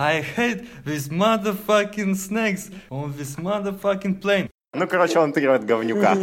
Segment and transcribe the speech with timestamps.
[0.00, 4.48] I hate this motherfucking snakes on this motherfucking plane.
[4.72, 6.16] Ну, короче, он отыгрывает говнюка.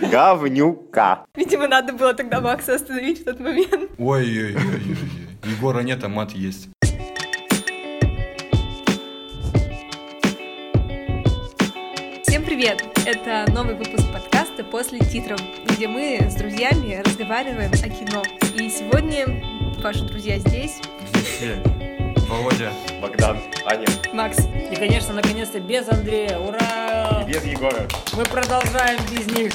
[0.00, 1.24] Говнюка.
[1.34, 3.90] Видимо, надо было тогда Макса остановить в тот момент.
[3.98, 4.96] Ой-ой-ой.
[5.42, 6.68] Егора нет, а мат есть.
[12.22, 12.84] Всем привет!
[13.04, 18.22] Это новый выпуск подкаста «После титров», где мы с друзьями разговариваем о кино.
[18.54, 19.42] И сегодня
[19.82, 20.80] ваши друзья здесь.
[21.40, 21.81] Здесь.
[22.32, 22.72] Володя.
[23.02, 23.86] Богдан, Аня.
[24.14, 24.38] Макс.
[24.70, 26.38] И, конечно, наконец-то без Андрея.
[26.38, 27.26] Ура!
[27.28, 27.86] Без Егора.
[28.14, 29.52] Мы продолжаем без них.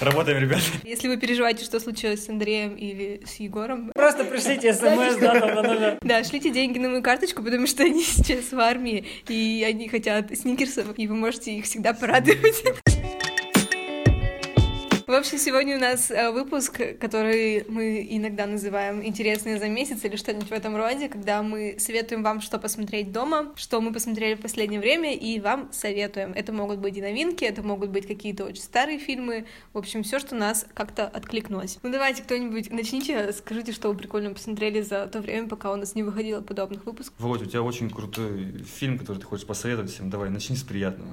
[0.00, 0.58] Работаем, ребят.
[0.82, 5.98] Если вы переживаете, что случилось с Андреем или с Егором, Просто пришлите смс, на номер.
[6.00, 10.36] да, шлите деньги на мою карточку, потому что они сейчас в армии, и они хотят
[10.36, 12.64] сникерсов, и вы можете их всегда порадовать.
[15.06, 20.16] В общем, сегодня у нас э, выпуск, который мы иногда называем «Интересные за месяц» или
[20.16, 24.40] что-нибудь в этом роде, когда мы советуем вам, что посмотреть дома, что мы посмотрели в
[24.40, 26.32] последнее время, и вам советуем.
[26.32, 30.18] Это могут быть и новинки, это могут быть какие-то очень старые фильмы, в общем, все,
[30.18, 31.78] что нас как-то откликнулось.
[31.84, 35.94] Ну давайте кто-нибудь начните, скажите, что вы прикольно посмотрели за то время, пока у нас
[35.94, 37.14] не выходило подобных выпусков.
[37.20, 40.10] Володя, у тебя очень крутой фильм, который ты хочешь посоветовать всем.
[40.10, 41.12] Давай, начни с приятного.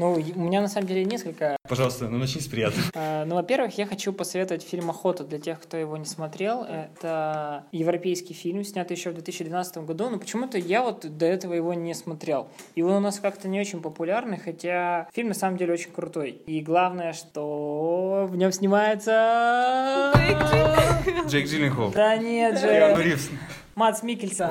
[0.00, 1.56] Ну, у меня на самом деле несколько.
[1.68, 2.86] Пожалуйста, ну начни с приятного.
[2.94, 6.62] Э, Ну, во-первых, я хочу посоветовать фильм «Охота» для тех, кто его не смотрел.
[6.62, 11.74] Это европейский фильм, снятый еще в 2012 году, но почему-то я вот до этого его
[11.74, 12.46] не смотрел.
[12.76, 16.42] И он у нас как-то не очень популярный, хотя фильм на самом деле очень крутой.
[16.46, 20.12] И главное, что в нем снимается...
[21.26, 21.90] Джейк Джилленхол.
[21.90, 23.30] Да нет Киану же, Ривз.
[23.78, 24.48] Мац Микельсон.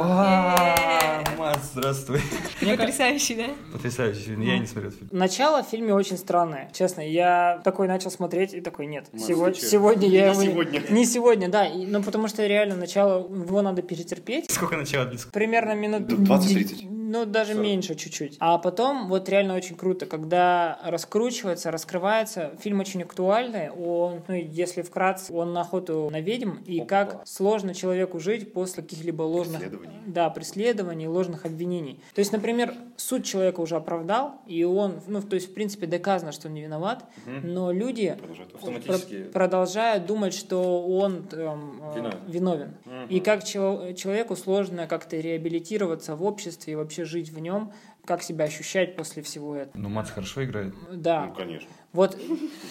[1.37, 2.21] Мат, здравствуй.
[2.61, 3.47] Потрясающий, да?
[3.73, 4.31] Потрясающий.
[4.41, 5.09] Я не смотрел этот фильм.
[5.11, 6.71] Начало в фильме очень странное.
[6.73, 10.43] Честно, я такой начал смотреть и такой, нет, сегодня я Не его...
[10.43, 10.81] сегодня.
[10.89, 11.67] Не сегодня, да.
[11.69, 14.49] Ну, потому что реально начало, его надо перетерпеть.
[14.49, 15.27] Сколько начала длится?
[15.29, 16.07] Примерно минут...
[16.07, 16.96] Да 20-30.
[17.09, 17.63] Ну, даже 40.
[17.63, 18.35] меньше чуть-чуть.
[18.39, 22.51] А потом вот реально очень круто, когда раскручивается, раскрывается.
[22.61, 23.69] Фильм очень актуальный.
[23.69, 26.57] Он, ну, если вкратце, он на охоту на ведьм.
[26.65, 26.87] И Опа.
[26.87, 29.59] как сложно человеку жить после каких-либо ложных...
[29.61, 29.93] Преследований.
[30.05, 31.99] Да, преследований, ложных обвинений.
[32.13, 36.31] То есть, например, суд человека уже оправдал, и он, ну, то есть, в принципе, доказано,
[36.31, 37.05] что он не виноват,
[37.43, 39.23] но люди Продолжает про- автоматически.
[39.23, 42.17] продолжают думать, что он там, э, Виновен.
[42.27, 42.73] виновен.
[43.09, 47.71] И как чело- человеку сложно как-то реабилитироваться в обществе и вообще жить в нем,
[48.05, 49.77] как себя ощущать после всего этого.
[49.81, 50.73] Ну, Мат хорошо играет.
[50.91, 51.69] Да, Ну, конечно.
[51.93, 52.17] Вот,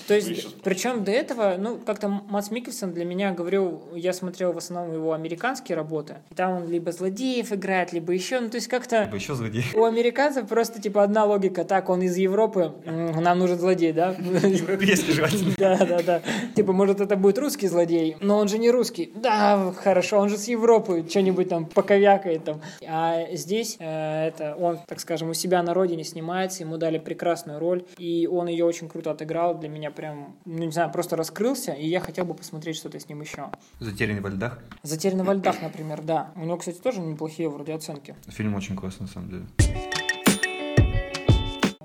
[0.06, 4.58] то есть, причем до этого, ну, как-то Мац Микельсон для меня говорил, я смотрел в
[4.58, 8.68] основном его американские работы, и там он либо злодеев играет, либо еще, ну, то есть
[8.68, 9.64] как-то Либо еще злодей.
[9.74, 14.10] у американцев просто, типа, одна логика, так, он из Европы, нам нужен злодей, да?
[14.18, 15.54] Европейский желательно.
[15.56, 16.22] Да, да, да.
[16.54, 19.10] Типа, может, это будет русский злодей, но он же не русский.
[19.14, 22.60] Да, хорошо, он же с Европы, что-нибудь там поковякает там.
[22.86, 27.58] А здесь э, это он, так скажем, у себя на родине снимается, ему дали прекрасную
[27.58, 29.58] роль, и он ее очень круто отыграл.
[29.58, 33.08] Для меня прям, ну, не знаю, просто раскрылся, и я хотел бы посмотреть что-то с
[33.08, 33.50] ним еще.
[33.80, 34.58] Затерянный во льдах.
[34.82, 36.32] «Затерянный во льдах», например, да.
[36.36, 38.14] У него, кстати, тоже неплохие вроде оценки.
[38.28, 39.95] Фильм очень классный, на самом деле.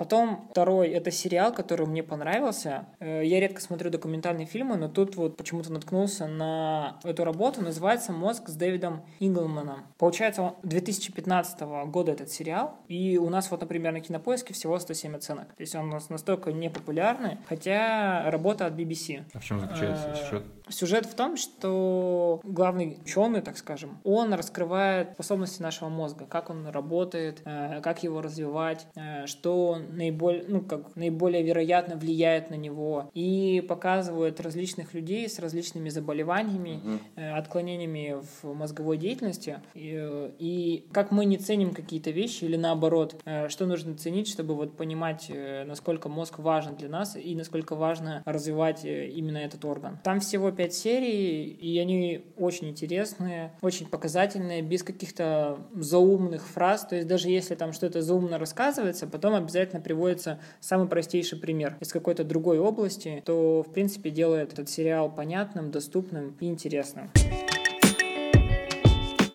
[0.02, 2.88] Потом второй это сериал, который мне понравился.
[3.00, 7.62] Э, Я редко смотрю документальные фильмы, но тут вот почему-то наткнулся на эту работу.
[7.62, 9.84] Называется «Мозг» с Дэвидом Инглманом.
[10.00, 12.78] Получается, он 2015 года этот сериал.
[12.88, 15.50] И у нас вот, например, на Кинопоиске всего 107 оценок.
[15.50, 19.24] То есть он у нас настолько непопулярный, хотя работа от BBC.
[19.36, 20.44] А в чем заключается Э, сюжет?
[20.70, 26.66] Сюжет в том, что главный ученый, так скажем, он раскрывает способности нашего мозга, как он
[26.66, 28.88] работает, э, как его развивать,
[29.26, 35.90] что наиболее, ну, как наиболее вероятно влияет на него, и показывает различных людей с различными
[35.90, 42.46] заболеваниями, э, отклонениями в мозговой деятельности, и, э, и как мы не ценим какие-то вещи,
[42.46, 45.32] или наоборот, э, что нужно ценить, чтобы вот понимать,
[45.66, 50.00] насколько мозг важен для нас и насколько важно развивать именно этот орган.
[50.04, 56.86] Там всего пять серий, и они очень интересные, очень показательные, без каких-то заумных фраз.
[56.86, 61.92] То есть даже если там что-то заумно рассказывается, потом обязательно приводится самый простейший пример из
[61.92, 67.10] какой-то другой области, то в принципе делает этот сериал понятным, доступным и интересным.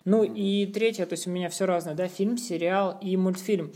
[0.09, 3.73] Ну и третье, то есть у меня все разное, да, фильм, сериал и мультфильм.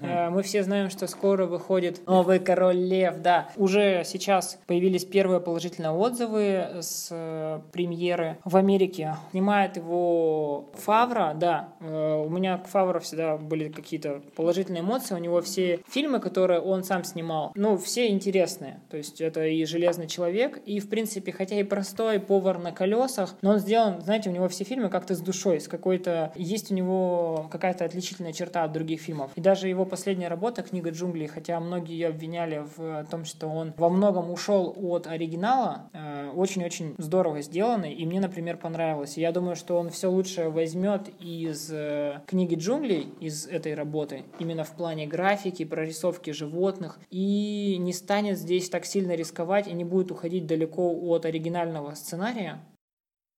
[0.00, 3.50] Э, Мы все знаем, что скоро выходит новый Король Лев, да.
[3.56, 9.16] Уже сейчас появились первые положительные отзывы с э, премьеры в Америке.
[9.32, 11.74] Снимает его Фавра, да.
[11.80, 15.14] Э, У меня к Фавру всегда были какие-то положительные эмоции.
[15.14, 18.80] У него все фильмы, которые он сам снимал, ну, все интересные.
[18.90, 23.34] То есть это и Железный человек, и, в принципе, хотя и простой повар на колесах,
[23.42, 26.32] но он сделан, знаете, у него все фильмы как-то с душой, с какой-то...
[26.36, 29.32] Есть у него какая-то отличительная черта от других фильмов.
[29.34, 33.74] И даже его последняя работа «Книга джунглей», хотя многие ее обвиняли в том, что он
[33.76, 39.16] во многом ушел от оригинала, э, очень-очень здорово сделанный, и мне, например, понравилось.
[39.16, 44.64] Я думаю, что он все лучше возьмет из э, «Книги джунглей», из этой работы, именно
[44.64, 50.12] в плане графики, прорисовки животных, и не станет здесь так сильно рисковать и не будет
[50.12, 52.60] уходить далеко от оригинального сценария,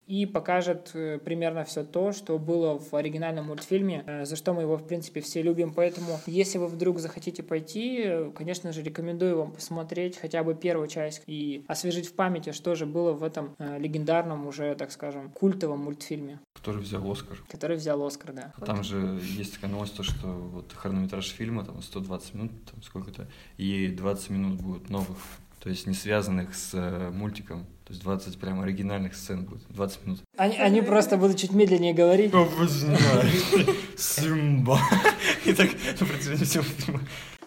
[0.07, 4.63] и покажет э, примерно все то, что было в оригинальном мультфильме, э, за что мы
[4.63, 5.73] его, в принципе, все любим.
[5.73, 10.89] Поэтому, если вы вдруг захотите пойти, э, конечно же, рекомендую вам посмотреть хотя бы первую
[10.89, 15.81] часть и освежить в памяти, что же было в этом легендарном, уже, так скажем, культовом
[15.81, 16.41] мультфильме.
[16.55, 17.39] Который взял Оскар.
[17.49, 18.53] Который взял Оскар, да.
[18.57, 22.83] А там же есть такая новость, то, что вот хронометраж фильма, там 120 минут, там
[22.83, 25.17] сколько-то, и 20 минут будут новых
[25.65, 27.65] то есть не связанных с э, мультиком.
[27.87, 30.21] То есть 20 прям оригинальных сцен будет, 20 минут.
[30.37, 32.33] Они, они просто будут чуть медленнее говорить.
[33.97, 34.79] Симба.
[35.47, 37.01] И так на протяжении всего фильма.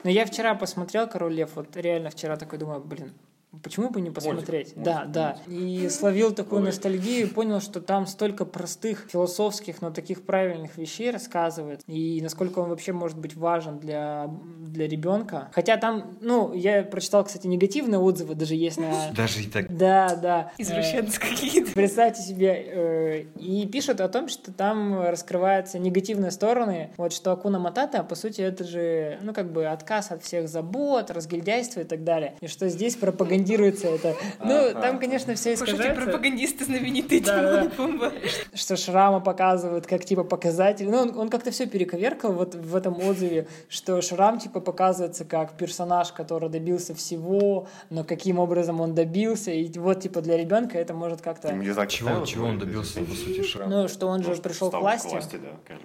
[0.03, 3.13] Но я вчера посмотрел «Король лев», вот реально вчера такой думаю, блин,
[3.63, 4.75] Почему бы не посмотреть?
[4.75, 5.37] Мультик, да, мультик, да.
[5.47, 5.85] Мультик.
[5.85, 6.67] И словил такую Ой.
[6.67, 11.81] ностальгию и понял, что там столько простых философских, но таких правильных вещей рассказывает.
[11.87, 14.29] И насколько он вообще может быть важен для,
[14.59, 15.49] для ребенка.
[15.53, 19.11] Хотя там, ну, я прочитал, кстати, негативные отзывы даже есть на...
[19.15, 19.75] Даже и так.
[19.75, 20.51] Да, да.
[20.57, 21.71] Извращенцы какие-то.
[21.71, 22.65] Представьте себе.
[22.67, 26.91] Э, и пишут о том, что там раскрываются негативные стороны.
[26.97, 31.11] Вот что Акуна Матата, по сути, это же, ну, как бы отказ от всех забот,
[31.11, 32.35] разгильдяйства и так далее.
[32.41, 34.15] И что здесь пропагандируется пропагандируется это.
[34.43, 35.83] Ну, там, конечно, все искажается.
[35.83, 38.11] Слушайте, пропагандисты знаменитые да, да.
[38.53, 40.89] Что шрама показывают как, типа, показатель.
[40.89, 45.57] Ну, он, он как-то все перековеркал вот в этом отзыве, что шрам, типа, показывается как
[45.57, 49.51] персонаж, который добился всего, но каким образом он добился.
[49.51, 51.51] И вот, типа, для ребенка это может как-то...
[51.53, 53.69] Не знаю, чего, чего он добился, по сути, шрам?
[53.69, 55.07] Ну, что он же пришел к власти.
[55.07, 55.77] К власти да,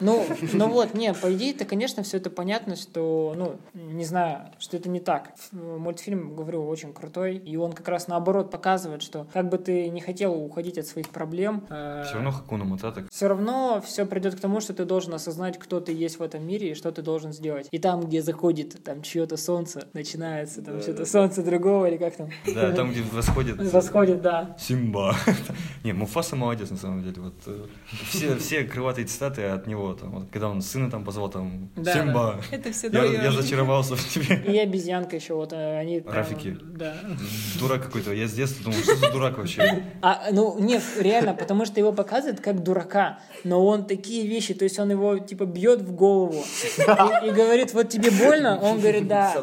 [0.00, 4.50] ну, ну вот, не, по идее, это, конечно, все это понятно, что, ну, не знаю,
[4.58, 5.32] что это не так.
[5.52, 10.00] Мультфильм, говорю, очень крутой, и он как раз наоборот показывает, что как бы ты не
[10.00, 13.04] хотел уходить от своих проблем, э, все равно Хакуна Матата.
[13.10, 16.46] Все равно все придет к тому, что ты должен осознать, кто ты есть в этом
[16.46, 17.68] мире и что ты должен сделать.
[17.70, 21.50] И там, где заходит там чье-то солнце, начинается там да, что-то да, солнце да.
[21.50, 22.28] другого или как там.
[22.54, 23.56] Да, там, где восходит.
[23.72, 24.56] Восходит, да.
[24.58, 25.14] Симба.
[25.84, 27.20] Не, Муфаса молодец на самом деле.
[27.20, 27.66] Вот э,
[28.10, 32.40] все, все крылатые цитаты от него, там, вот, когда он сына там позвал, там, Симба.
[32.50, 34.42] Это все я, я зачаровался в тебе.
[34.46, 36.00] И обезьянка еще, вот э, они.
[36.00, 36.56] Рафики.
[36.62, 37.16] Да, да.
[37.58, 38.12] Дурак какой-то.
[38.12, 39.84] Я с детства думал, что за дурак вообще?
[40.02, 44.64] А, ну, нет, реально, потому что его показывают как дурака, но он такие вещи, то
[44.64, 46.44] есть он его, типа, бьет в голову
[46.78, 48.58] и, и говорит, вот тебе больно?
[48.60, 49.34] Он говорит, да.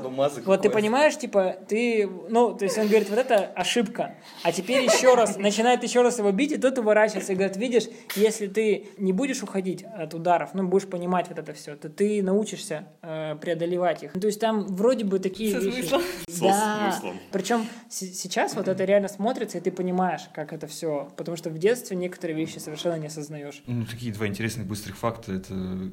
[0.45, 4.15] Вот ты понимаешь, типа, ты, ну, то есть он говорит, вот это ошибка.
[4.43, 7.83] А теперь еще раз, начинает еще раз его бить, и тот уворачивается и говорит, видишь,
[8.15, 12.21] если ты не будешь уходить от ударов, ну, будешь понимать вот это все, то ты
[12.23, 14.11] научишься э, преодолевать их.
[14.15, 15.89] Ну, то есть там вроде бы такие Со вещи.
[16.29, 17.13] Смыслом.
[17.31, 17.32] Да.
[17.33, 21.11] Причем сейчас вот это реально смотрится, и ты понимаешь, как это все.
[21.17, 23.63] Потому что в детстве некоторые вещи совершенно не осознаешь.
[23.65, 25.33] Ну, такие два интересных быстрых факта.
[25.33, 25.91] Это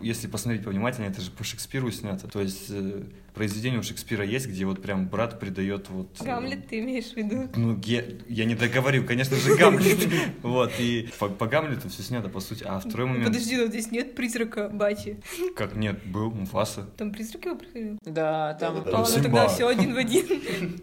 [0.00, 2.28] если посмотреть повнимательнее, это же по Шекспиру снято.
[2.28, 3.02] То есть э,
[3.34, 6.08] произведение у Шекспира есть, где вот прям брат придает вот...
[6.20, 7.48] Э, Гамлет ты имеешь в виду?
[7.56, 10.08] Ну, я, я не договорил, конечно же, Гамлет.
[10.42, 12.64] Вот, и по, по Гамлету все снято, по сути.
[12.64, 13.26] А второй момент...
[13.26, 15.20] Подожди, но здесь нет призрака Бати.
[15.56, 16.04] Как нет?
[16.04, 16.88] Был Муфаса.
[16.96, 17.98] Там призрак его приходил?
[18.04, 18.82] Да, там...
[18.92, 20.22] А, ну тогда все один в один.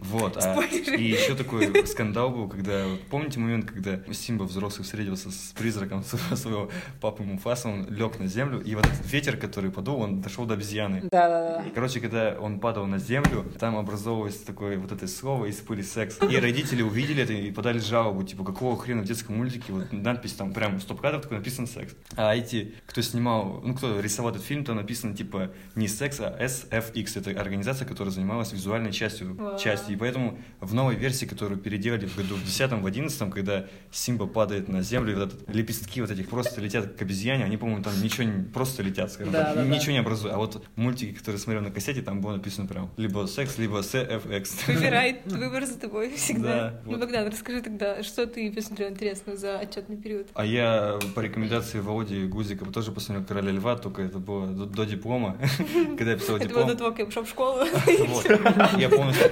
[0.00, 2.86] Вот, а, и еще такой скандал был, когда...
[3.10, 6.02] Помните момент, когда Симба взрослый встретился с призраком
[6.34, 6.70] своего
[7.00, 11.02] папы Муфаса, он лег на землю, и вот ветер, который подул, он дошел до обезьяны.
[11.10, 11.64] Да, да, да.
[11.74, 16.18] Короче, когда он падал на землю, там образовывалось такое вот это слово из пыли секс.
[16.28, 20.32] И родители увидели это и подали жалобу, типа, какого хрена в детском мультике, вот надпись
[20.34, 21.94] там прям стоп кадров такой написан секс.
[22.16, 26.36] А эти, кто снимал, ну, кто рисовал этот фильм, там написано, типа, не секс, а
[26.40, 27.18] SFX.
[27.18, 29.94] Это организация, которая занималась визуальной частью, частью.
[29.94, 34.26] И поэтому в новой версии, которую переделали в году в 10 в 11 когда Симба
[34.26, 37.92] падает на землю, вот этот, лепестки вот этих просто летят к обезьяне, они, по-моему, там
[38.02, 39.92] ничего не, просто летят, скажем да, так, да, ничего да.
[39.92, 40.34] не образуют.
[40.34, 44.66] А вот мультики, которые смотрел на кассете, там было написано прям либо секс, либо CFX.
[44.74, 46.48] Выбирай, выбор за тобой всегда.
[46.48, 47.00] Да, ну, вот.
[47.00, 50.28] Богдан, расскажи тогда, что ты посмотрел интересного за отчетный период?
[50.34, 54.84] А я по рекомендации Володи Гузика тоже посмотрел «Короля льва», только это было до, до
[54.84, 55.36] диплома,
[55.96, 56.50] когда я писал диплом.
[56.50, 57.64] Это было до того, как я пошел в школу.
[58.78, 59.30] Я полностью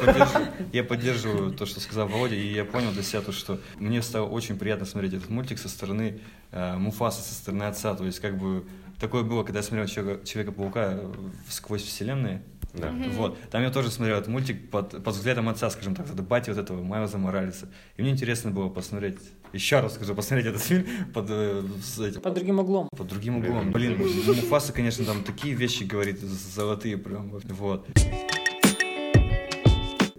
[0.73, 4.27] я поддерживаю то, что сказал Володя, и я понял для себя то, что мне стало
[4.29, 8.37] очень приятно смотреть этот мультик со стороны э, Муфаса, со стороны отца, то есть как
[8.39, 8.65] бы
[9.01, 10.99] Такое было, когда я смотрел Человека-паука
[11.49, 12.43] сквозь вселенные.
[12.81, 12.93] Да.
[13.13, 13.39] Вот.
[13.51, 16.59] Там я тоже смотрел этот мультик под, под взглядом отца, скажем так, это бати вот
[16.59, 17.69] этого Майлза Моралеса.
[17.97, 19.19] И мне интересно было посмотреть,
[19.53, 22.89] еще раз скажу, посмотреть этот фильм под, э, с этим, Под другим углом.
[22.97, 23.73] под другим углом.
[23.73, 27.31] Блин, Муфаса, конечно, там такие вещи говорит, золотые прям.
[27.31, 27.87] Вот.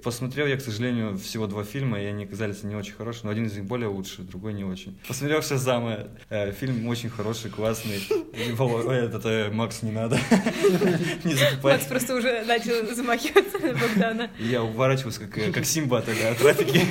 [0.03, 3.45] Посмотрел я, к сожалению, всего два фильма, и они оказались не очень хорошие, но один
[3.45, 4.97] из них более лучший, другой не очень.
[5.07, 8.01] Посмотрел Шазама, э, фильм очень хороший, классный.
[8.33, 10.19] Этот э, Макс не надо.
[11.23, 11.73] Не закупай.
[11.73, 14.29] Макс просто уже начал замахиваться на Богдана.
[14.39, 16.81] Я уворачиваюсь, как, э, как Симба тогда от трафики.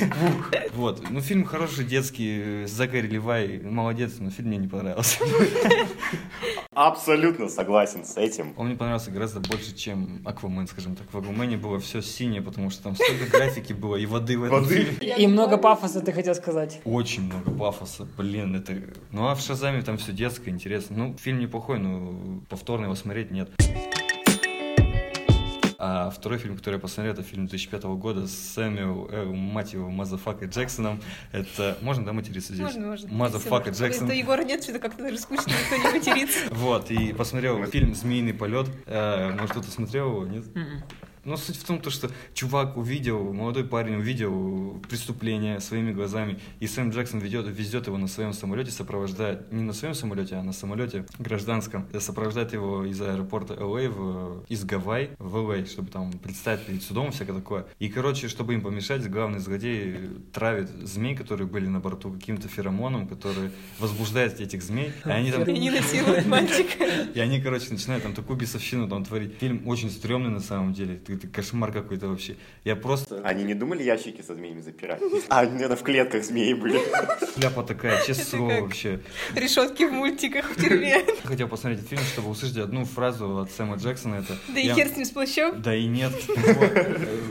[0.75, 1.03] Вот.
[1.11, 2.67] Ну, фильм хороший, детский.
[2.67, 5.19] Закари Левай молодец, но фильм мне не понравился.
[6.79, 8.55] Абсолютно согласен с этим.
[8.57, 11.13] Он мне понравился гораздо больше, чем Аквамен, скажем так.
[11.13, 14.63] В Аквамене было все синее, потому что там столько графики было и воды в этом
[14.63, 14.87] Воды?
[15.19, 16.81] И много пафоса, ты хотел сказать.
[16.85, 18.81] Очень много пафоса, блин, это...
[19.11, 20.97] Ну, а в Шазаме там все детское, интересно.
[20.97, 23.51] Ну, фильм неплохой, но повторно его смотреть нет.
[25.81, 29.89] А второй фильм, который я посмотрел, это фильм 2005 года с Сэмюэл, э, мать его,
[29.89, 31.01] motherfucker Джексоном.
[31.31, 31.79] Это...
[31.83, 32.65] Можно, да, материться здесь?
[32.65, 33.09] Можно, можно.
[33.13, 33.71] Motherfucker.
[33.71, 34.07] Джексон.
[34.07, 36.39] Это Егора нет, что-то как-то даже скучно, никто не матерится.
[36.51, 38.67] Вот, и посмотрел фильм «Змеиный полет».
[38.87, 40.45] Э, Может, кто-то смотрел его, нет?
[41.25, 46.67] Но суть в том, то, что чувак увидел, молодой парень увидел преступление своими глазами, и
[46.67, 50.53] Сэм Джексон ведет, везет его на своем самолете, сопровождает, не на своем самолете, а на
[50.53, 56.63] самолете гражданском, сопровождает его из аэропорта LA в, из Гавай в LA, чтобы там представить
[56.63, 57.67] перед судом, всякое такое.
[57.79, 59.97] И, короче, чтобы им помешать, главный злодей
[60.33, 65.45] травит змей, которые были на борту, каким-то феромоном, который возбуждает этих змей, и они там...
[65.45, 66.85] И не насилует мальчика.
[67.15, 69.35] И они, короче, начинают там такую бесовщину там творить.
[69.41, 71.01] Фильм очень стрёмный на самом деле.
[71.09, 72.37] Ты, ты кошмар какой-то вообще.
[72.65, 73.23] Я просто...
[73.25, 75.01] Они не думали ящики со змеями запирать?
[75.31, 76.79] А, они, наверное, в клетках змеи были.
[77.35, 78.61] Шляпа такая, честное Это слово как?
[78.61, 79.01] вообще.
[79.35, 81.03] Решетки в мультиках в тюрьме.
[81.25, 84.17] Хотел посмотреть этот фильм, чтобы услышать одну фразу от Сэма Джексона.
[84.17, 85.63] Это Да и хер с ним с плащом.
[85.63, 86.13] Да и нет.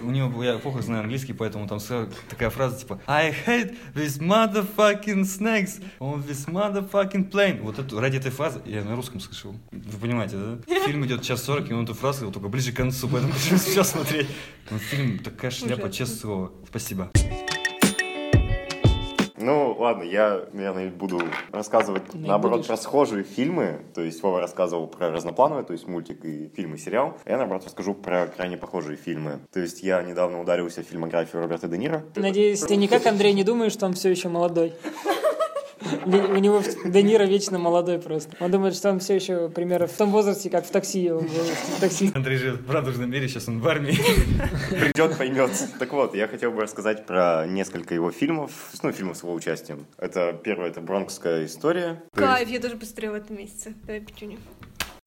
[0.03, 1.79] У него, я плохо знаю английский, поэтому там
[2.27, 7.61] такая фраза типа I hate this motherfucking snakes on this motherfucking plane.
[7.61, 9.53] Вот эту, ради этой фразы я на русском слышал.
[9.71, 10.57] Вы понимаете, да?
[10.87, 13.33] Фильм идет час сорок, и он эту фразу только ближе к концу, поэтому
[13.67, 14.27] сейчас смотреть.
[14.69, 16.51] Ну, фильм такая шляпа, честное слово.
[16.67, 17.09] Спасибо.
[19.39, 21.21] Ну, ладно, я, наверное, буду
[21.51, 22.67] рассказывать, Не наоборот, будешь.
[22.67, 23.81] про схожие фильмы.
[23.93, 27.17] То есть Вова рассказывал про разноплановые, то есть мультик и фильм и сериал.
[27.25, 29.39] Я, наоборот, расскажу про крайне похожие фильмы.
[29.53, 32.03] То есть я недавно ударился в фильмографию Роберта Де Ниро.
[32.15, 34.73] Надеюсь, ты не как Андрей не думаешь, что он все еще молодой.
[36.05, 38.35] У него Де Ниро вечно молодой просто.
[38.39, 41.09] Он думает, что он все еще примерно в том возрасте, как в такси.
[41.09, 42.15] в.
[42.15, 43.97] Андрей живет в радужном мире, сейчас он в армии.
[44.69, 45.51] Придет, поймет.
[45.79, 49.85] Так вот, я хотел бы рассказать про несколько его фильмов, ну, фильмов с его участием.
[49.97, 52.03] Это первое, это «Бронкская история».
[52.13, 53.73] Кайф, я тоже посмотрела в этом месяце.
[53.85, 54.39] Давай пятюню.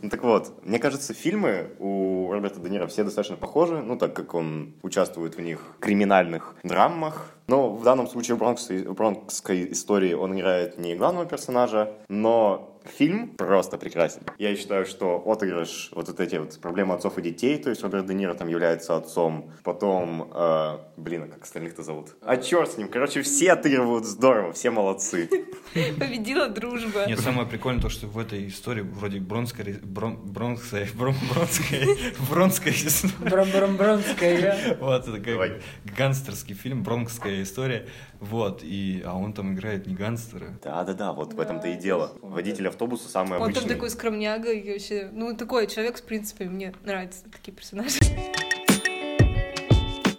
[0.03, 4.15] Ну, так вот, мне кажется, фильмы у Роберта Де Ниро все достаточно похожи, ну, так
[4.15, 7.37] как он участвует в них криминальных драмах.
[7.47, 12.80] Но в данном случае в «Бронкской, в «Бронкской истории» он играет не главного персонажа, но
[12.85, 14.23] фильм просто прекрасен.
[14.39, 18.15] Я считаю, что отыгрыш, вот эти вот проблемы отцов и детей, то есть Роберт Де
[18.15, 22.17] Ниро там является отцом, потом, э, блин, а как остальных-то зовут?
[22.23, 25.29] А черт с ним, короче, все отыгрывают здорово, все молодцы.
[25.99, 27.07] Победила дружба.
[27.07, 31.87] Нет, самое прикольное то, что в этой истории вроде Бронская, Брон, Бронкская, Брон, Бронская,
[32.29, 32.75] Бронская
[33.21, 34.79] Бром-бром-бромская.
[34.81, 35.61] Вот, это как
[35.97, 37.87] гангстерский фильм, бронкская история.
[38.21, 40.59] Вот, и, а он там играет не гангстера.
[40.63, 42.13] Да-да-да, вот в этом-то и дело.
[42.21, 43.61] Водитель автобуса самый Он обычный.
[43.61, 47.99] там такой скромняга и вообще, ну, такой человек, в принципе, мне нравятся такие персонажи.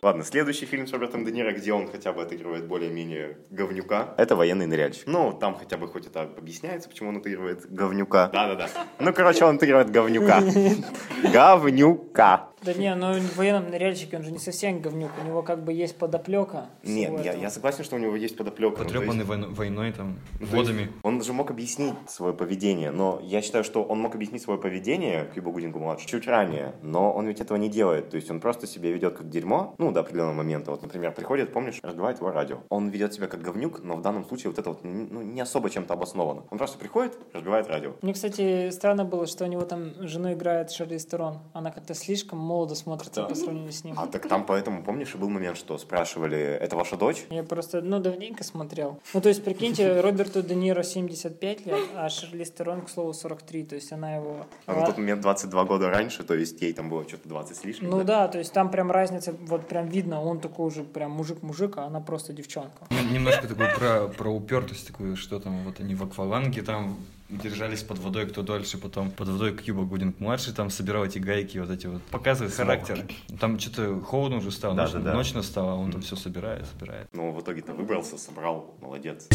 [0.03, 4.35] Ладно, следующий фильм с Робертом Де Ниро, где он хотя бы отыгрывает более-менее говнюка, это
[4.35, 5.05] «Военный ныряльщик».
[5.05, 8.29] Ну, там хотя бы хоть это объясняется, почему он отыгрывает говнюка.
[8.33, 8.67] Да-да-да.
[8.99, 10.41] Ну, короче, он отыгрывает говнюка.
[11.31, 12.50] Говнюка.
[12.63, 15.11] Да не, но в военном ныряльщике он же не совсем говнюк.
[15.23, 16.67] У него как бы есть подоплека.
[16.83, 18.77] Нет, я, я согласен, что у него есть подоплека.
[18.77, 20.91] ну, есть- Потрепанный войн- войной, там, Ну, есть водами.
[21.03, 25.25] Он же мог объяснить свое поведение, но я считаю, что он мог объяснить свое поведение
[25.25, 28.09] к Юбу Гудингу младше чуть ранее, но он ведь этого не делает.
[28.09, 30.71] То есть он просто себя ведет как дерьмо, ну, до определенного момента.
[30.71, 32.59] Вот, например, приходит, помнишь, разбивает его радио.
[32.69, 35.69] Он ведет себя как говнюк, но в данном случае вот это вот ну, не особо
[35.69, 36.43] чем-то обосновано.
[36.51, 37.93] Он просто приходит, разбивает радио.
[38.01, 41.39] Мне, кстати, странно было, что у него там жену играет Шарлиз Терон.
[41.53, 43.27] Она как-то слишком молодо смотрится Да.
[43.27, 43.95] по сравнению с ним.
[43.97, 47.23] А так там поэтому, помнишь, и был момент, что спрашивали, это ваша дочь?
[47.29, 48.99] Я просто, ну, давненько смотрел.
[49.13, 53.63] Ну, то есть, прикиньте, Роберту Де Ниро 75 лет, а Шарлиз Терон, к слову, 43.
[53.63, 54.45] То есть она его...
[54.65, 57.63] А на тот момент 22 года раньше, то есть ей там было что-то 20 с
[57.63, 57.89] лишним.
[57.89, 61.77] Ну да, то есть там прям разница, вот прям видно, он такой уже прям мужик-мужик,
[61.77, 62.87] а она просто девчонка.
[62.89, 66.97] Ну, Немножко такой про, про упертость такую, что там, вот они в акваланге там
[67.31, 71.57] держались под водой кто дольше, потом под водой Кьюба Гудинг младший там собирал эти гайки
[71.57, 73.05] вот эти вот, показывает характер.
[73.39, 75.13] Там что-то холодно уже стало, Да, ночь, да, да.
[75.13, 77.07] ночь настала, а он там все собирает, собирает.
[77.13, 79.27] Но в итоге-то выбрался, собрал, молодец.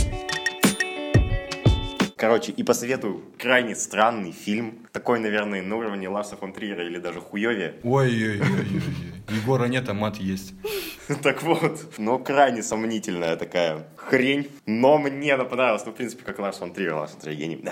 [2.16, 4.86] Короче, и посоветую крайне странный фильм.
[4.92, 7.78] Такой, наверное, на уровне Ларса фон Триера или даже хуёве.
[7.82, 8.82] Ой-ой-ой,
[9.28, 10.54] Егора нет, а мат есть.
[11.22, 14.50] Так вот, но крайне сомнительная такая хрень.
[14.66, 17.62] Но мне она понравилась, ну, в принципе, как Ларс фон Триер, Ларс фон гений.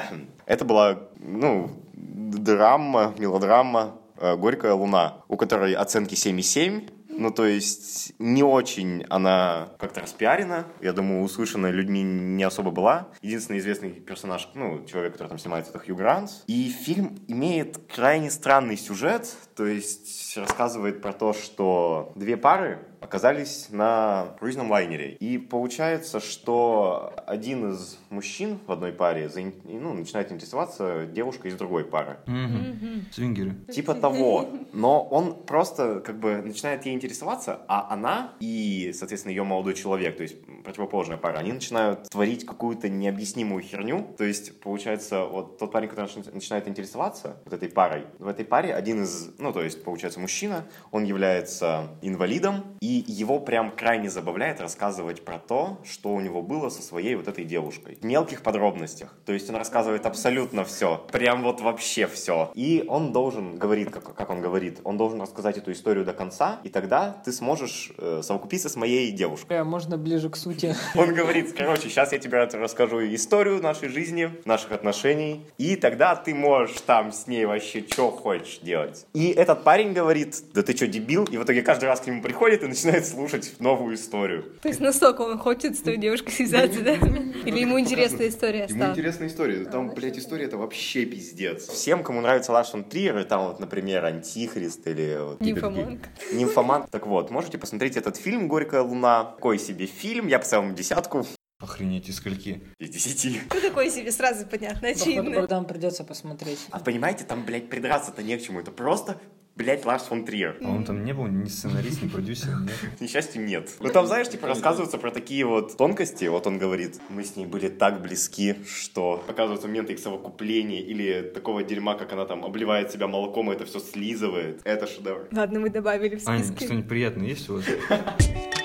[0.46, 6.90] Это была, ну, драма, мелодрама э, «Горькая луна», у которой оценки 7,7.
[7.16, 10.66] Ну, то есть, не очень она как-то распиарена.
[10.80, 13.08] Я думаю, услышанная людьми не особо была.
[13.22, 16.30] Единственный известный персонаж, ну, человек, который там снимается, это Хью Грант.
[16.48, 19.32] И фильм имеет крайне странный сюжет.
[19.54, 25.12] То есть, рассказывает про то, что две пары оказались на круизном лайнере.
[25.12, 31.56] И получается, что один из мужчин в одной паре заин- ну, начинает интересоваться девушкой из
[31.56, 32.18] другой пары.
[32.26, 33.06] Мгм.
[33.12, 33.54] Свингеры.
[33.72, 34.48] Типа того.
[34.72, 40.16] Но он просто как бы начинает ей интересоваться, а она и, соответственно, ее молодой человек,
[40.16, 44.06] то есть противоположная пара, они начинают творить какую-то необъяснимую херню.
[44.16, 48.44] То есть, получается, вот тот парень, который начи- начинает интересоваться вот этой парой, в этой
[48.44, 54.10] паре один из, ну, то есть, получается, мужчина, он является инвалидом, и его прям крайне
[54.10, 57.98] забавляет рассказывать про то, что у него было со своей вот этой девушкой.
[58.00, 59.14] В мелких подробностях.
[59.26, 61.04] То есть он рассказывает абсолютно все.
[61.12, 62.50] Прям вот вообще все.
[62.54, 66.60] И он должен, говорит, как, как он говорит, он должен рассказать эту историю до конца,
[66.64, 69.58] и тогда ты сможешь э, совокупиться с моей девушкой.
[69.58, 70.74] Э, Можно ближе к сути.
[70.94, 76.34] Он говорит, короче, сейчас я тебе расскажу историю нашей жизни, наших отношений, и тогда ты
[76.34, 79.06] можешь там с ней вообще что хочешь делать.
[79.14, 81.24] И этот парень говорит, да ты что, дебил?
[81.24, 84.54] И в итоге каждый раз к нему приходит и начинает слушать новую историю.
[84.62, 86.92] То есть настолько он хочет с той девушкой связаться, да?
[86.94, 88.92] Или ему интересная история Ему стала?
[88.92, 89.64] интересная история.
[89.64, 91.68] Там, блядь, история это вообще пиздец.
[91.68, 95.18] Всем, кому нравится фон Триер, там вот, например, Антихрист или...
[95.40, 96.08] Нимфоманка.
[96.32, 96.88] Нимфоманка.
[96.90, 99.24] Так вот, можете посмотреть этот фильм «Горькая луна».
[99.24, 100.26] Такой себе фильм.
[100.28, 101.26] Я поставил ему десятку
[101.60, 102.62] Охренеть, из скольки?
[102.78, 103.40] из десяти.
[103.52, 105.40] Ну, такой себе сразу понятно, очевидно.
[105.40, 106.58] Богдан придется посмотреть.
[106.70, 108.60] А понимаете, там, блядь, придраться-то не к чему.
[108.60, 109.20] Это просто,
[109.56, 110.58] блядь, Ларс фон Триер.
[110.62, 112.74] А он там не был ни сценарист, ни продюсер, нет?
[112.98, 113.70] К несчастью, нет.
[113.80, 116.24] Ну там, знаешь, типа рассказываются про такие вот тонкости.
[116.26, 121.22] Вот он говорит, мы с ней были так близки, что показываются моменты их совокупления или
[121.22, 124.60] такого дерьма, как она там обливает себя молоком и это все слизывает.
[124.64, 125.28] Это шедевр.
[125.32, 126.66] Ладно, мы добавили в Ань, списке.
[126.66, 127.64] что-нибудь приятное есть у вас?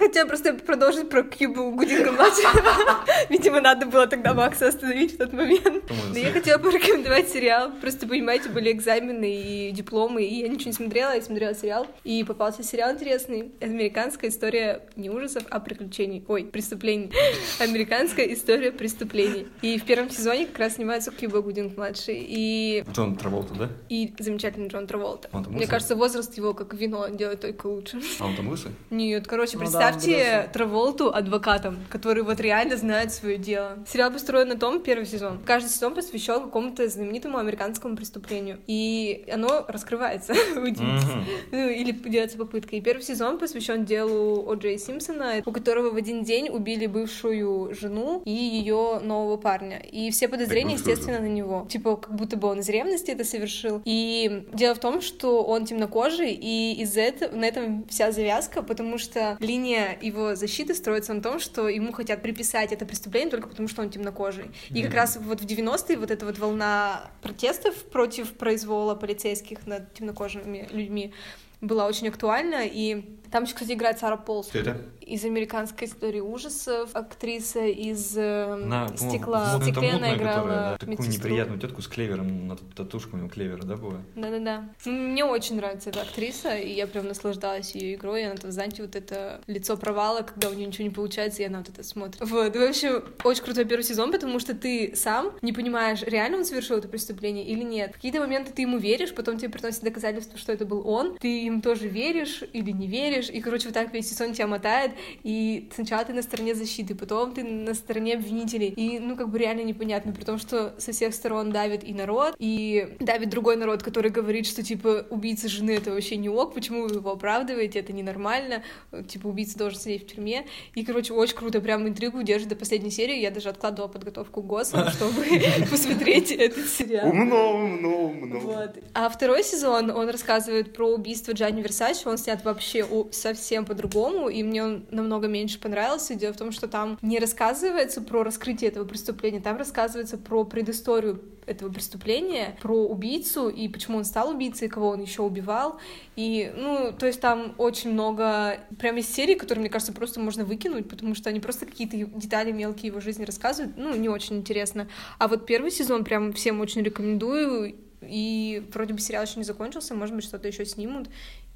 [0.00, 2.50] Хотела просто продолжить про Кьюбу Гудинга младшего.
[3.28, 5.84] Видимо, надо было тогда Макса остановить в тот момент.
[6.10, 7.70] Но я хотела порекомендовать сериал.
[7.82, 11.86] Просто, понимаете, были экзамены и дипломы, и я ничего не смотрела, я смотрела сериал.
[12.02, 13.52] И попался сериал интересный.
[13.60, 16.24] Американская история не ужасов, а приключений.
[16.28, 17.12] Ой, преступлений.
[17.58, 19.48] Американская история преступлений.
[19.60, 22.24] И в первом сезоне как раз снимается Кьюба Гудинг младший.
[22.26, 23.68] И Джон Траволта, да?
[23.90, 25.28] и замечательный Джон Траволта.
[25.50, 28.00] Мне кажется, возраст его как вино делает только лучше.
[28.18, 28.72] А он там лысый?
[28.88, 30.50] Нет, короче, Ну он представьте.
[30.52, 33.78] Траволту адвокатом, который вот реально знает свое дело.
[33.86, 35.38] Сериал построен на том, первый сезон.
[35.44, 38.58] Каждый сезон посвящен какому-то знаменитому американскому преступлению.
[38.66, 40.34] И оно раскрывается.
[41.52, 42.76] Ну, или делается попытка.
[42.76, 44.54] И первый сезон посвящен делу О.
[44.54, 49.78] Джей Симпсона, у которого в один день убили бывшую жену и ее нового парня.
[49.78, 51.66] И все подозрения, бывшую естественно, на него.
[51.68, 53.82] Типа, как будто бы он из ревности это совершил.
[53.84, 58.98] И дело в том, что он темнокожий, и из-за этого на этом вся завязка, потому
[58.98, 63.68] что линия его защиты строится на том, что ему хотят приписать это преступление только потому,
[63.68, 64.50] что он темнокожий.
[64.70, 69.92] И как раз вот в 90-е вот эта вот волна протестов против произвола полицейских над
[69.94, 71.12] темнокожими людьми
[71.60, 74.80] была очень актуальна, и там еще, кстати, играет Сара Полс Кто это?
[75.00, 79.44] из американской истории ужасов, актриса из э, На, стекла.
[79.44, 81.14] в В «Мутная стекле она которая, играла да, Такую медсестру.
[81.28, 83.98] неприятную тетку с клевером, на татушку у него клевера, да, была?
[84.14, 84.68] Да-да-да.
[84.84, 88.22] Ну, Мне очень нравится эта актриса, и я прям наслаждалась ее игрой.
[88.22, 91.46] И она там, знаете, вот это лицо провала, когда у нее ничего не получается, и
[91.46, 92.20] она вот это смотрит.
[92.20, 92.54] Вот.
[92.54, 96.76] И вообще, очень крутой первый сезон, потому что ты сам не понимаешь, реально он совершил
[96.78, 97.90] это преступление или нет.
[97.90, 101.16] В какие-то моменты ты ему веришь, потом тебе приносят доказательства, что это был он.
[101.18, 103.19] Ты им тоже веришь или не веришь.
[103.28, 104.92] И, короче, вот так весь сезон тебя мотает.
[105.22, 108.68] И сначала ты на стороне защиты, потом ты на стороне обвинителей.
[108.68, 112.34] И, ну, как бы реально непонятно, при том, что со всех сторон давит и народ,
[112.38, 116.86] и давит другой народ, который говорит, что, типа, убийца жены— это вообще не ок, почему
[116.86, 118.62] вы его оправдываете, это ненормально,
[119.08, 120.46] типа, убийца должен сидеть в тюрьме.
[120.74, 123.18] И, короче, очень круто, прям интригу держит до последней серии.
[123.20, 125.24] Я даже откладывала подготовку к ГОСам, чтобы
[125.70, 127.08] посмотреть этот сериал.
[127.08, 128.38] Умно, умно, умно.
[128.40, 128.78] Вот.
[128.94, 134.42] А второй сезон, он рассказывает про убийство Джанни Версачи, он снят вообще совсем по-другому, и
[134.42, 136.14] мне он намного меньше понравился.
[136.14, 141.20] Дело в том, что там не рассказывается про раскрытие этого преступления, там рассказывается про предысторию
[141.46, 145.78] этого преступления, про убийцу и почему он стал убийцей, кого он еще убивал.
[146.16, 150.44] И, ну, то есть там очень много прям из серий, которые, мне кажется, просто можно
[150.44, 153.76] выкинуть, потому что они просто какие-то детали мелкие его жизни рассказывают.
[153.76, 154.88] Ну, не очень интересно.
[155.18, 157.74] А вот первый сезон прям всем очень рекомендую.
[158.02, 161.08] И вроде бы сериал еще не закончился, может быть, что-то еще снимут.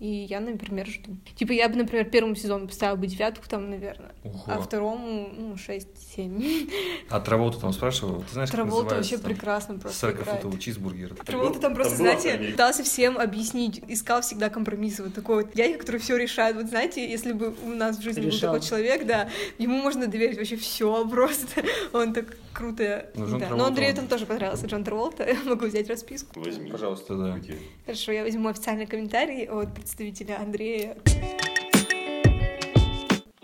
[0.05, 1.17] И я, например, жду.
[1.35, 4.13] Типа, я бы, например, первому сезону поставила бы девятку там, наверное.
[4.23, 4.43] Ого.
[4.49, 6.69] А второму, ну, шесть-семь.
[7.09, 10.45] А Траволту там спрашивал, ты знаешь, Траволта вообще там прекрасно просто играет.
[10.45, 11.15] 40-футовый чизбургер.
[11.25, 15.05] Траволта там просто, Там знаете, пытался всем объяснить, искал всегда компромиссы.
[15.05, 16.57] Вот такой вот дядя, который все решает.
[16.57, 18.53] Вот знаете, если бы у нас в жизни Решал.
[18.53, 21.63] был такой человек, да, ему можно доверить вообще все просто.
[21.95, 23.11] Он так круто.
[23.15, 23.39] Ну, да.
[23.39, 25.25] Траволта, Но Андрею он- там тоже понравился Джон Траволта.
[25.29, 26.41] Я могу взять расписку.
[26.41, 26.71] Возьми.
[26.71, 27.39] Пожалуйста, да.
[27.39, 27.59] Где?
[27.87, 30.97] Хорошо, я возьму официальный комментарий от представителя Андрея.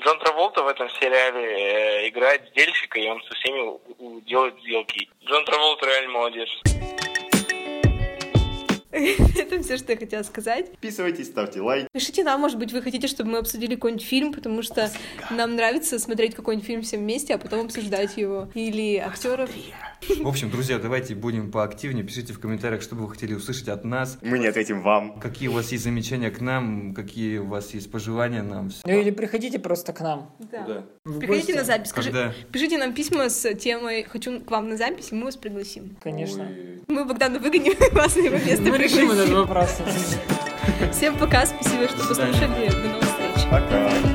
[0.01, 4.55] Джон Траволта в этом сериале э, играет сдельщика, и он со всеми у- у- делает
[4.61, 5.09] сделки.
[5.25, 6.49] Джон Траволта реально молодец.
[9.39, 10.71] Это все, что я хотела сказать.
[10.73, 11.87] Подписывайтесь, ставьте лайк.
[11.93, 14.91] Пишите нам, может быть, вы хотите, чтобы мы обсудили какой-нибудь фильм, потому что
[15.31, 18.49] нам нравится смотреть какой-нибудь фильм всем вместе, а потом обсуждать его.
[18.55, 19.51] Или актеров.
[20.23, 22.05] В общем, друзья, давайте будем поактивнее.
[22.05, 24.19] Пишите в комментариях, что бы вы хотели услышать от нас.
[24.23, 25.19] Мы не ответим вам.
[25.21, 28.71] Какие у вас есть замечания к нам, какие у вас есть пожелания нам.
[28.85, 30.35] Ну или приходите просто к нам.
[30.51, 30.85] Да.
[31.05, 31.91] в Приходите на запись.
[31.91, 32.33] скажи- Когда?
[32.53, 35.97] Пишите нам письма с темой «Хочу к вам на запись», и мы вас пригласим.
[36.03, 36.45] Конечно.
[36.45, 36.83] Ой.
[36.89, 39.77] Мы Богдану выгоним, вас на его место Мы решим этот вопрос.
[40.93, 42.69] Всем пока, спасибо, что послушали.
[42.71, 43.49] До новых встреч.
[43.51, 44.10] Пока.